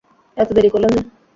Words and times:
এতো 0.37 0.51
দেরি 0.53 0.69
করলেন 0.69 0.91
যে? 0.95 1.01